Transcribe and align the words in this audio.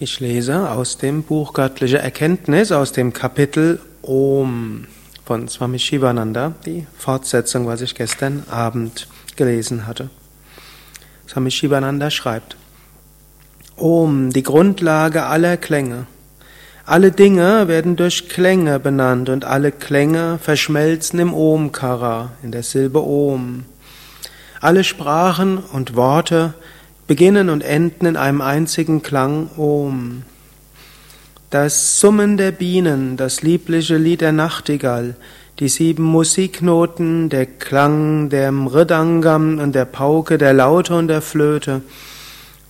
Ich 0.00 0.18
lese 0.18 0.70
aus 0.70 0.98
dem 0.98 1.22
Buch 1.22 1.52
Göttliche 1.52 1.98
Erkenntnis, 1.98 2.72
aus 2.72 2.90
dem 2.90 3.12
Kapitel 3.12 3.78
Om 4.02 4.86
von 5.24 5.46
Swami 5.46 5.78
Shivananda, 5.78 6.52
die 6.66 6.84
Fortsetzung, 6.98 7.68
was 7.68 7.80
ich 7.80 7.94
gestern 7.94 8.42
Abend 8.50 9.06
gelesen 9.36 9.86
hatte. 9.86 10.10
Swami 11.28 11.52
Shivananda 11.52 12.10
schreibt, 12.10 12.56
Om, 13.76 14.30
die 14.30 14.42
Grundlage 14.42 15.26
aller 15.26 15.56
Klänge. 15.56 16.08
Alle 16.84 17.12
Dinge 17.12 17.68
werden 17.68 17.94
durch 17.94 18.28
Klänge 18.28 18.80
benannt 18.80 19.28
und 19.28 19.44
alle 19.44 19.70
Klänge 19.70 20.40
verschmelzen 20.42 21.20
im 21.20 21.32
Omkara, 21.32 22.32
in 22.42 22.50
der 22.50 22.64
Silbe 22.64 23.00
Om. 23.00 23.64
Alle 24.60 24.82
Sprachen 24.82 25.58
und 25.58 25.94
Worte 25.94 26.54
beginnen 27.06 27.50
und 27.50 27.62
enden 27.62 28.06
in 28.06 28.16
einem 28.16 28.40
einzigen 28.40 29.02
Klang 29.02 29.50
Om. 29.56 30.22
Das 31.50 32.00
Summen 32.00 32.36
der 32.36 32.50
Bienen, 32.50 33.16
das 33.16 33.42
liebliche 33.42 33.96
Lied 33.96 34.22
der 34.22 34.32
Nachtigall, 34.32 35.14
die 35.60 35.68
sieben 35.68 36.02
Musiknoten, 36.02 37.28
der 37.28 37.46
Klang 37.46 38.28
der 38.28 38.50
Mridangam 38.50 39.58
und 39.58 39.74
der 39.74 39.84
Pauke, 39.84 40.36
der 40.36 40.52
Laute 40.52 40.96
und 40.96 41.08
der 41.08 41.22
Flöte, 41.22 41.82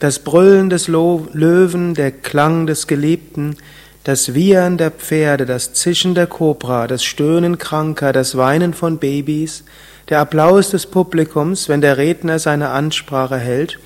das 0.00 0.18
Brüllen 0.18 0.68
des 0.68 0.88
Löwen, 0.88 1.94
der 1.94 2.10
Klang 2.10 2.66
des 2.66 2.86
Geliebten, 2.86 3.56
das 4.02 4.34
Wiehern 4.34 4.76
der 4.76 4.90
Pferde, 4.90 5.46
das 5.46 5.72
Zischen 5.72 6.14
der 6.14 6.26
Kobra, 6.26 6.86
das 6.86 7.04
Stöhnen 7.04 7.56
Kranker, 7.56 8.12
das 8.12 8.36
Weinen 8.36 8.74
von 8.74 8.98
Babys, 8.98 9.64
der 10.10 10.20
Applaus 10.20 10.68
des 10.68 10.84
Publikums, 10.84 11.70
wenn 11.70 11.80
der 11.80 11.96
Redner 11.96 12.38
seine 12.38 12.68
Ansprache 12.68 13.38
hält, 13.38 13.78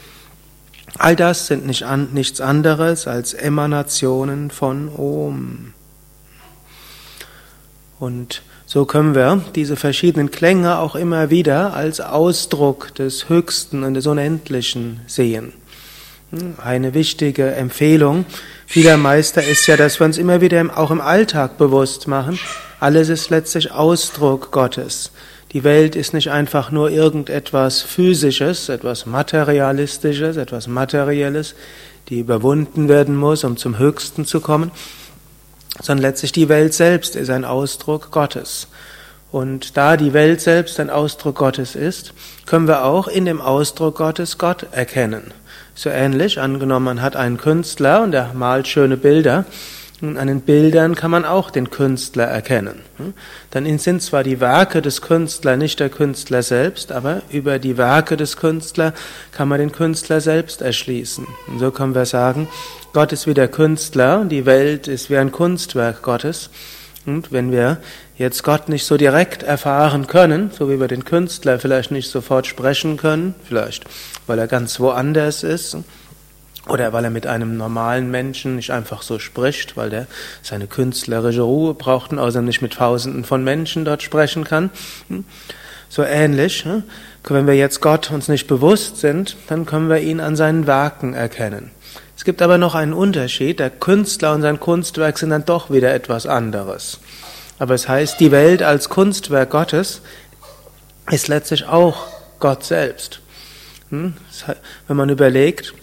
All 0.97 1.17
das 1.17 1.47
sind 1.47 1.67
nicht 1.67 1.83
an, 1.85 2.09
nichts 2.13 2.41
anderes 2.41 3.07
als 3.07 3.35
Emanationen 3.35 4.51
von 4.51 4.89
Om. 4.89 5.75
Und 7.99 8.43
so 8.65 8.85
können 8.85 9.15
wir 9.15 9.43
diese 9.55 9.77
verschiedenen 9.77 10.31
Klänge 10.31 10.79
auch 10.79 10.95
immer 10.95 11.31
wieder 11.31 11.75
als 11.75 12.01
Ausdruck 12.01 12.95
des 12.95 13.29
Höchsten 13.29 13.83
und 13.83 13.95
des 13.95 14.07
Unendlichen 14.07 15.01
sehen. 15.07 15.53
Eine 16.63 16.93
wichtige 16.93 17.55
Empfehlung 17.55 18.27
vieler 18.67 18.99
Meister 18.99 19.43
ist 19.43 19.67
ja, 19.67 19.79
dass 19.79 19.99
wir 19.99 20.05
uns 20.05 20.19
immer 20.19 20.43
wieder 20.43 20.63
auch 20.77 20.91
im 20.91 21.01
Alltag 21.01 21.57
bewusst 21.57 22.07
machen, 22.07 22.39
alles 22.81 23.09
ist 23.09 23.31
letztlich 23.31 23.73
Ausdruck 23.73 24.53
Gottes. 24.53 25.11
Die 25.53 25.65
Welt 25.65 25.97
ist 25.97 26.13
nicht 26.13 26.31
einfach 26.31 26.71
nur 26.71 26.91
irgendetwas 26.91 27.81
Physisches, 27.81 28.69
etwas 28.69 29.07
Materialistisches, 29.07 30.37
etwas 30.37 30.67
Materielles, 30.67 31.55
die 32.11 32.19
überwunden 32.19 32.89
werden 32.89 33.17
muss, 33.17 33.45
um 33.45 33.57
zum 33.57 33.79
Höchsten 33.79 34.27
zu 34.27 34.41
kommen, 34.41 34.71
sondern 35.81 36.03
letztlich 36.03 36.33
die 36.33 36.51
Welt 36.51 36.75
selbst 36.75 37.17
ist 37.17 37.31
ein 37.31 37.47
Ausdruck 37.47 38.11
Gottes. 38.11 38.69
Und 39.31 39.77
da 39.77 39.97
die 39.97 40.13
Welt 40.13 40.41
selbst 40.41 40.81
ein 40.81 40.91
Ausdruck 40.91 41.37
Gottes 41.37 41.75
ist, 41.77 42.13
können 42.47 42.67
wir 42.67 42.85
auch 42.85 43.09
in 43.09 43.25
dem 43.25 43.41
Ausdruck 43.41 43.97
Gottes 43.97 44.37
Gott 44.39 44.67
erkennen. 44.73 45.33
So 45.75 45.91
ähnlich, 45.91 46.41
angenommen, 46.41 46.87
man 46.87 47.03
hat 47.03 47.15
einen 47.17 47.39
Künstler 47.39 48.03
und 48.03 48.15
er 48.15 48.33
malt 48.35 48.69
schöne 48.69 48.97
Bilder, 48.97 49.45
und 50.01 50.17
an 50.17 50.29
den 50.29 50.43
Bildern 50.43 50.95
kann 50.95 51.11
man 51.11 51.25
auch 51.25 51.51
den 51.51 51.71
Künstler 51.71 52.25
erkennen. 52.25 52.81
Dann 53.51 53.79
sind 53.79 54.03
zwar 54.03 54.23
die 54.23 54.41
Werke 54.41 54.81
des 54.81 55.03
Künstlers 55.03 55.59
nicht 55.59 55.81
der 55.81 55.89
Künstler 55.89 56.43
selbst, 56.43 56.93
aber 56.93 57.23
über 57.31 57.59
die 57.59 57.77
Werke 57.77 58.17
des 58.17 58.37
Künstlers 58.37 58.93
kann 59.33 59.49
man 59.49 59.59
den 59.59 59.73
Künstler 59.73 60.21
selbst 60.21 60.63
erschließen. 60.63 61.27
Und 61.49 61.59
so 61.59 61.71
können 61.71 61.95
wir 61.95 62.07
sagen, 62.07 62.49
Gott 62.93 63.13
ist 63.13 63.27
wie 63.27 63.35
der 63.35 63.49
Künstler, 63.49 64.25
die 64.25 64.47
Welt 64.47 64.89
ist 64.89 65.11
wie 65.11 65.17
ein 65.17 65.33
Kunstwerk 65.33 66.03
Gottes. 66.03 66.51
Und 67.05 67.33
wenn 67.33 67.51
wir 67.51 67.79
jetzt 68.17 68.45
Gott 68.45 68.69
nicht 68.69 68.85
so 68.85 68.97
direkt 68.97 69.43
erfahren 69.43 70.07
können, 70.07 70.51
so 70.57 70.69
wie 70.71 70.79
wir 70.79 70.89
den 70.89 71.05
Künstler 71.05 71.59
vielleicht 71.59 71.91
nicht 71.91 72.11
sofort 72.11 72.47
sprechen 72.47 72.97
können, 72.97 73.35
vielleicht 73.45 73.85
weil 74.29 74.39
er 74.39 74.47
ganz 74.47 74.79
woanders 74.79 75.43
ist, 75.43 75.77
oder 76.69 76.93
weil 76.93 77.05
er 77.05 77.11
mit 77.11 77.27
einem 77.27 77.57
normalen 77.57 78.11
Menschen 78.11 78.57
nicht 78.57 78.71
einfach 78.71 79.03
so 79.03 79.19
spricht, 79.19 79.77
weil 79.77 79.91
der 79.91 80.07
seine 80.43 80.67
künstlerische 80.67 81.43
Ruhe 81.43 81.75
braucht 81.75 82.13
und 82.13 82.19
außerdem 82.19 82.47
nicht 82.47 82.63
mit 82.63 82.75
Tausenden 82.75 83.25
von 83.25 83.43
Menschen 83.43 83.85
dort 83.85 84.03
sprechen 84.03 84.45
kann. 84.45 84.71
Hm? 85.09 85.25
So 85.89 86.03
ähnlich, 86.03 86.65
hm? 86.65 86.83
wenn 87.25 87.47
wir 87.47 87.55
jetzt 87.55 87.81
Gott 87.81 88.11
uns 88.11 88.29
nicht 88.29 88.47
bewusst 88.47 88.99
sind, 88.99 89.37
dann 89.49 89.67
können 89.67 89.89
wir 89.89 90.01
ihn 90.01 90.21
an 90.21 90.37
seinen 90.37 90.67
Werken 90.67 91.15
erkennen. 91.15 91.71
Es 92.17 92.25
gibt 92.25 92.43
aber 92.43 92.59
noch 92.59 92.75
einen 92.75 92.93
Unterschied. 92.93 93.61
Der 93.61 93.71
Künstler 93.71 94.35
und 94.35 94.43
sein 94.43 94.61
Kunstwerk 94.61 95.19
sind 95.19 95.31
dann 95.31 95.45
doch 95.45 95.71
wieder 95.71 95.95
etwas 95.95 96.27
anderes. 96.27 96.99
Aber 97.59 97.75
es 97.75 97.89
heißt, 97.89 98.21
die 98.21 98.31
Welt 98.31 98.63
als 98.63 98.89
Kunstwerk 98.89 99.51
Gottes 99.51 100.03
ist 101.11 101.29
letztlich 101.29 101.67
auch 101.67 102.07
Gott 102.41 102.65
selbst. 102.65 103.21
Hm? 103.91 104.15
Wenn 104.87 104.97
man 104.97 105.09
überlegt, 105.09 105.75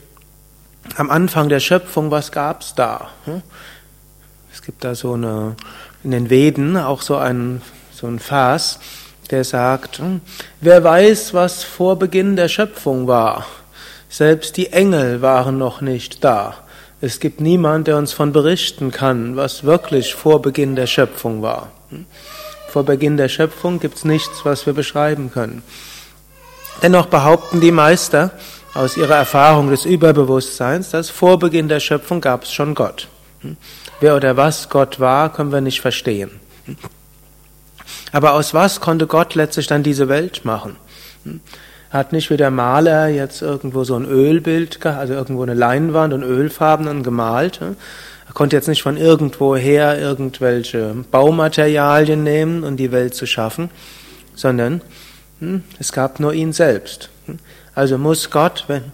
am 0.98 1.10
Anfang 1.10 1.50
der 1.50 1.60
Schöpfung, 1.60 2.12
was 2.12 2.32
gab's 2.32 2.76
da? 2.76 3.10
Hm? 3.26 3.42
Es 4.54 4.62
gibt 4.62 4.84
da 4.84 4.96
so 4.96 5.14
eine, 5.14 5.56
in 6.04 6.12
den 6.12 6.30
Veden 6.30 6.78
auch 6.78 7.02
so 7.02 7.18
ein, 7.18 7.62
so 7.92 8.08
ein 8.08 8.20
Vers, 8.20 8.80
der 9.32 9.44
sagt, 9.44 10.00
hm, 10.00 10.22
wer 10.62 10.84
weiß, 10.84 11.34
was 11.34 11.64
vor 11.64 11.98
Beginn 11.98 12.36
der 12.36 12.48
Schöpfung 12.48 13.08
war? 13.08 13.46
Selbst 14.10 14.58
die 14.58 14.72
Engel 14.72 15.22
waren 15.22 15.58
noch 15.58 15.82
nicht 15.82 16.24
da. 16.24 16.56
Es 17.02 17.20
gibt 17.20 17.42
niemand, 17.42 17.88
der 17.88 17.98
uns 17.98 18.14
von 18.14 18.32
berichten 18.32 18.92
kann, 18.92 19.36
was 19.36 19.64
wirklich 19.64 20.16
vor 20.16 20.42
Beginn 20.42 20.76
der 20.76 20.88
Schöpfung 20.88 21.42
war. 21.42 21.72
Hm? 21.90 22.06
Vor 22.70 22.84
Beginn 22.84 23.18
der 23.18 23.30
Schöpfung 23.30 23.80
gibt's 23.80 24.06
nichts, 24.06 24.46
was 24.46 24.66
wir 24.66 24.74
beschreiben 24.74 25.32
können. 25.32 25.64
Dennoch 26.82 27.08
behaupten 27.08 27.62
die 27.62 27.72
Meister, 27.72 28.32
aus 28.76 28.98
ihrer 28.98 29.16
Erfahrung 29.16 29.70
des 29.70 29.86
Überbewusstseins, 29.86 30.92
dass 30.92 31.10
vor 31.10 31.40
Beginn 31.40 31.70
der 31.70 31.80
Schöpfung 31.80 32.20
gab 32.20 32.44
es 32.44 32.54
schon 32.54 32.76
Gott. 32.76 33.08
Hm? 33.40 33.56
Wer 34.02 34.16
oder 34.18 34.36
was 34.36 34.70
Gott 34.70 35.00
war, 35.00 35.32
können 35.32 35.54
wir 35.54 35.62
nicht 35.62 35.80
verstehen. 35.80 36.30
Hm? 36.66 36.76
Aber 38.12 38.34
aus 38.34 38.54
was 38.54 38.82
konnte 38.82 39.08
Gott 39.08 39.34
letztlich 39.34 39.68
dann 39.68 39.82
diese 39.82 40.10
Welt 40.10 40.44
machen? 40.44 40.76
Hm? 41.24 41.40
Hat 41.90 42.12
nicht 42.12 42.30
wie 42.30 42.38
der 42.38 42.52
Maler 42.52 43.08
jetzt 43.08 43.42
irgendwo 43.42 43.86
so 43.86 43.96
ein 43.96 44.06
Ölbild, 44.06 44.86
also 44.86 45.14
irgendwo 45.14 45.44
eine 45.44 45.54
Leinwand 45.54 46.14
und 46.14 46.24
Ölfarben 46.24 46.90
und 46.90 47.04
gemalt. 47.04 47.62
Er 47.62 48.34
konnte 48.34 48.58
jetzt 48.58 48.68
nicht 48.68 48.84
von 48.84 48.98
irgendwoher 48.98 49.98
irgendwelche 49.98 50.94
Baumaterialien 51.10 52.22
nehmen 52.22 52.66
und 52.66 52.76
die 52.78 52.92
Welt 52.92 53.16
zu 53.16 53.26
schaffen, 53.26 53.70
sondern 54.34 54.82
es 55.80 55.94
gab 55.94 56.20
nur 56.20 56.34
ihn 56.34 56.52
selbst. 56.52 57.10
Also 57.76 57.98
muss 57.98 58.32
Gott, 58.32 58.66
wenn 58.68 58.92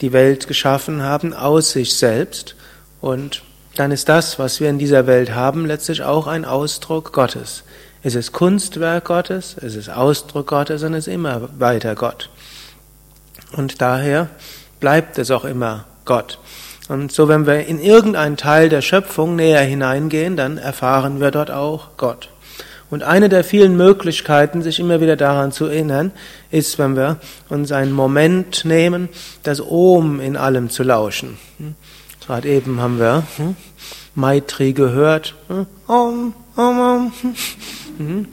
die 0.00 0.12
Welt 0.12 0.48
geschaffen 0.48 1.02
haben, 1.02 1.32
aus 1.34 1.72
sich 1.72 1.96
selbst 1.96 2.56
und 3.00 3.42
dann 3.76 3.90
ist 3.90 4.08
das, 4.08 4.38
was 4.38 4.60
wir 4.60 4.68
in 4.68 4.78
dieser 4.78 5.06
Welt 5.06 5.34
haben, 5.34 5.64
letztlich 5.64 6.02
auch 6.02 6.26
ein 6.26 6.44
Ausdruck 6.44 7.12
Gottes. 7.12 7.62
Es 8.02 8.14
ist 8.14 8.32
Kunstwerk 8.32 9.04
Gottes, 9.04 9.56
es 9.60 9.76
ist 9.76 9.88
Ausdruck 9.88 10.48
Gottes 10.48 10.82
und 10.82 10.94
es 10.94 11.06
ist 11.06 11.14
immer 11.14 11.48
weiter 11.58 11.94
Gott. 11.94 12.30
Und 13.52 13.80
daher 13.80 14.28
bleibt 14.80 15.18
es 15.18 15.30
auch 15.30 15.44
immer 15.44 15.84
Gott. 16.04 16.38
Und 16.88 17.12
so, 17.12 17.28
wenn 17.28 17.46
wir 17.46 17.66
in 17.66 17.78
irgendeinen 17.78 18.36
Teil 18.36 18.68
der 18.68 18.82
Schöpfung 18.82 19.36
näher 19.36 19.62
hineingehen, 19.62 20.36
dann 20.36 20.58
erfahren 20.58 21.20
wir 21.20 21.30
dort 21.30 21.50
auch 21.50 21.90
Gott. 21.96 22.28
Und 22.92 23.04
eine 23.04 23.30
der 23.30 23.42
vielen 23.42 23.74
Möglichkeiten, 23.74 24.60
sich 24.60 24.78
immer 24.78 25.00
wieder 25.00 25.16
daran 25.16 25.50
zu 25.50 25.64
erinnern, 25.64 26.12
ist, 26.50 26.78
wenn 26.78 26.94
wir 26.94 27.16
uns 27.48 27.72
einen 27.72 27.92
Moment 27.92 28.66
nehmen, 28.66 29.08
das 29.44 29.62
Om 29.62 30.20
in 30.20 30.36
allem 30.36 30.68
zu 30.68 30.82
lauschen. 30.82 31.38
Hm? 31.56 31.74
Gerade 32.26 32.48
eben 32.50 32.82
haben 32.82 32.98
wir 32.98 33.22
hm, 33.38 33.56
Maitri 34.14 34.74
gehört. 34.74 35.34
Hm? 35.48 35.66
Om, 35.86 36.34
Om, 36.54 36.80
Om. 36.80 37.12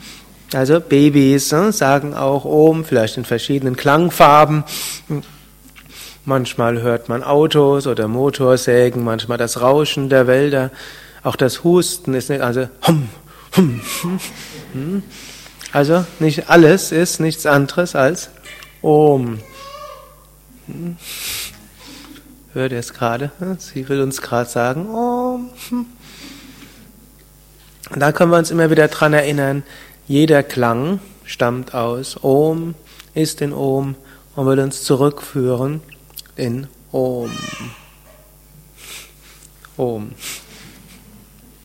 Also 0.52 0.78
Babys 0.80 1.48
sagen 1.48 2.12
auch 2.12 2.44
Om, 2.44 2.84
vielleicht 2.84 3.16
in 3.16 3.24
verschiedenen 3.24 3.76
Klangfarben. 3.76 4.64
Hm? 5.08 5.22
Manchmal 6.26 6.82
hört 6.82 7.08
man 7.08 7.22
Autos 7.22 7.86
oder 7.86 8.08
Motorsägen, 8.08 9.04
manchmal 9.04 9.38
das 9.38 9.62
Rauschen 9.62 10.10
der 10.10 10.26
Wälder. 10.26 10.70
Auch 11.22 11.36
das 11.36 11.64
Husten 11.64 12.12
ist 12.12 12.28
nicht, 12.28 12.42
also 12.42 12.68
hum? 12.86 13.08
Also 15.72 16.04
nicht 16.18 16.48
alles 16.48 16.92
ist 16.92 17.20
nichts 17.20 17.46
anderes 17.46 17.94
als 17.94 18.30
Om. 18.82 19.38
Hm? 20.66 20.96
Hört 22.52 22.72
ihr 22.72 22.78
es 22.78 22.92
gerade? 22.92 23.30
Sie 23.58 23.88
will 23.88 24.00
uns 24.00 24.20
gerade 24.22 24.50
sagen 24.50 24.88
Om. 24.88 25.50
Hm? 25.68 25.86
Da 27.96 28.12
können 28.12 28.30
wir 28.30 28.38
uns 28.38 28.50
immer 28.50 28.70
wieder 28.70 28.88
dran 28.88 29.12
erinnern, 29.12 29.64
jeder 30.06 30.42
Klang 30.42 31.00
stammt 31.24 31.74
aus 31.74 32.22
Om, 32.22 32.74
ist 33.14 33.40
in 33.40 33.52
Om 33.52 33.96
und 34.36 34.46
will 34.46 34.60
uns 34.60 34.84
zurückführen 34.84 35.80
in 36.36 36.68
Om. 36.92 37.30
Om. 39.76 40.12